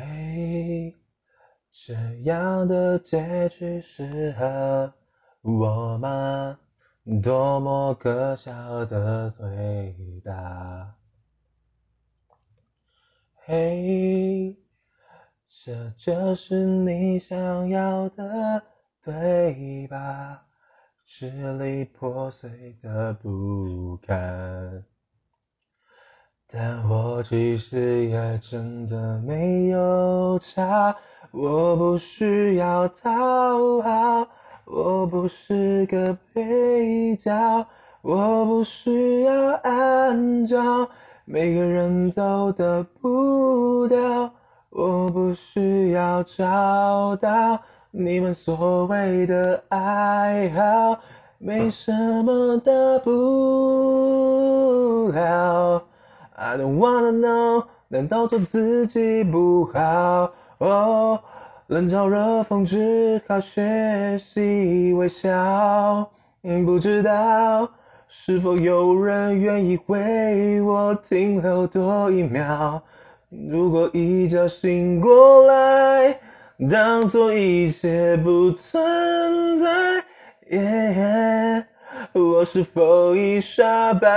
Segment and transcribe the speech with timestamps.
[0.00, 0.94] 嘿，
[1.72, 1.92] 这
[2.22, 4.94] 样的结局适合
[5.40, 6.56] 我吗？
[7.20, 10.94] 多么可笑的回答。
[13.44, 14.56] 嘿，
[15.48, 18.62] 这就是你想要的
[19.02, 20.46] 对吧？
[21.06, 24.84] 支离破碎的不堪。
[26.50, 30.96] 但我其实也真的没有差，
[31.30, 34.26] 我不需要讨好，
[34.64, 37.66] 我不是个配角，
[38.00, 40.88] 我不需要按照
[41.26, 44.32] 每个人走的步调，
[44.70, 47.60] 我不需要找到
[47.90, 50.98] 你们所谓的爱好，
[51.36, 51.92] 没什
[52.24, 52.72] 么大
[53.04, 53.50] 不
[55.12, 55.82] 了。
[56.40, 60.32] I don't wanna know，难道做自己不好？
[60.58, 61.20] 哦，
[61.66, 66.08] 冷嘲热讽只好学习微笑。
[66.64, 67.68] 不知道
[68.06, 72.80] 是否有人愿意为我停留多一秒？
[73.30, 76.20] 如果一觉醒过来，
[76.70, 80.04] 当作一切不存在。
[82.12, 84.08] 我是否已傻白？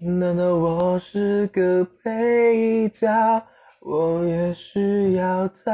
[0.00, 3.08] 难道我是个配角？
[3.80, 5.72] 我也需要讨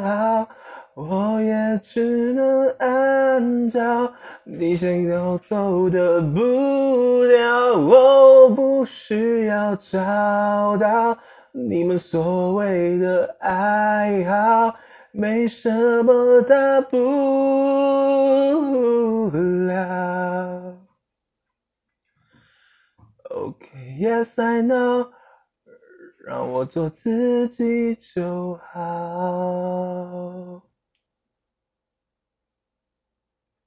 [0.00, 0.48] 好，
[0.94, 7.78] 我也只能按照你想要走的步调。
[7.78, 11.16] 我不需要找到
[11.52, 14.74] 你们所谓的爱好。
[15.12, 15.70] 没什
[16.02, 16.96] 么大不
[19.32, 20.13] 了。
[23.34, 25.10] OK，Yes I know，
[26.24, 30.13] 让我做自己就好。